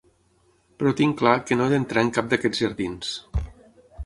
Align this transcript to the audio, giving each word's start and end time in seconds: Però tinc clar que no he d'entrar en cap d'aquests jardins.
Però 0.79 0.93
tinc 1.01 1.19
clar 1.19 1.35
que 1.49 1.57
no 1.59 1.67
he 1.67 1.73
d'entrar 1.75 2.05
en 2.07 2.11
cap 2.17 2.33
d'aquests 2.33 2.63
jardins. 2.65 3.15